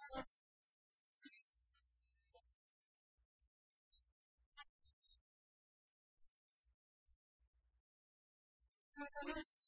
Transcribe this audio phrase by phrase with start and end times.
[0.00, 0.26] Thank
[9.26, 9.67] you.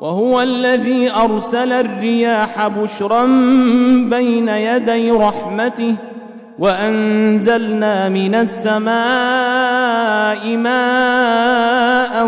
[0.00, 3.26] وهو الذي أرسل الرياح بشرا
[4.10, 5.96] بين يدي رحمته
[6.58, 8.96] وأنزلنا من السماء
[10.56, 12.26] ماء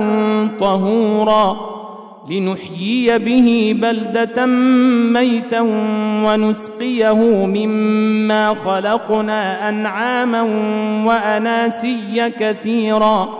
[0.58, 1.70] طهورا
[2.30, 5.60] لنحيي به بلدة ميتا
[6.26, 10.42] ونسقيه مما خلقنا أنعاما
[11.06, 13.39] وأناسيا كثيرا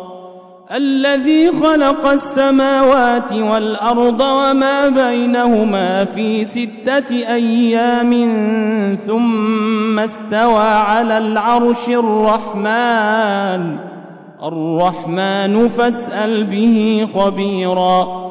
[0.75, 8.11] الذي خلق السماوات والأرض وما بينهما في ستة أيام
[9.07, 13.77] ثم استوى على العرش الرحمن.
[14.43, 18.30] الرحمن فاسأل به خبيراً.